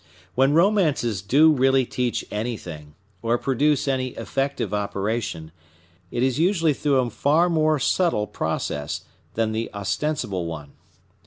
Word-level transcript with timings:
When 0.33 0.53
romances 0.53 1.21
do 1.21 1.51
really 1.53 1.85
teach 1.85 2.25
anything, 2.31 2.95
or 3.21 3.37
produce 3.37 3.87
any 3.87 4.15
effective 4.17 4.73
operation, 4.73 5.51
it 6.09 6.23
is 6.23 6.39
usually 6.39 6.73
through 6.73 6.95
a 6.97 7.09
far 7.11 7.51
more 7.51 7.77
subtile 7.77 8.25
process 8.25 9.01
than 9.35 9.51
the 9.51 9.71
ostensible 9.75 10.47
one. 10.47 10.71